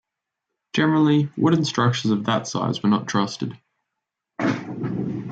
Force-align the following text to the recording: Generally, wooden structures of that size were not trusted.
Generally, 0.73 1.29
wooden 1.37 1.63
structures 1.63 2.09
of 2.09 2.25
that 2.25 2.47
size 2.47 2.81
were 2.81 2.89
not 2.89 3.05
trusted. 3.07 3.55